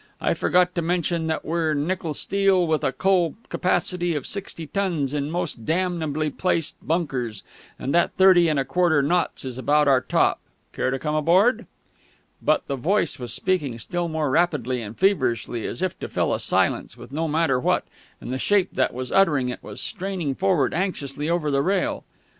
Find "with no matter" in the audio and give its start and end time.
16.97-17.59